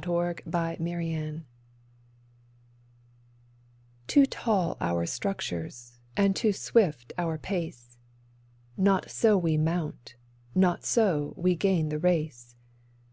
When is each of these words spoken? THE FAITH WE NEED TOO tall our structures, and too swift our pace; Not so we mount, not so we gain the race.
THE 0.00 0.34
FAITH 0.46 0.78
WE 0.78 0.84
NEED 0.94 1.42
TOO 4.06 4.26
tall 4.26 4.76
our 4.80 5.04
structures, 5.06 5.98
and 6.16 6.36
too 6.36 6.52
swift 6.52 7.12
our 7.18 7.36
pace; 7.36 7.98
Not 8.76 9.10
so 9.10 9.36
we 9.36 9.56
mount, 9.56 10.14
not 10.54 10.84
so 10.84 11.34
we 11.36 11.56
gain 11.56 11.88
the 11.88 11.98
race. 11.98 12.54